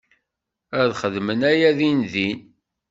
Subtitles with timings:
[0.79, 2.39] Ad xedmen aya dindin.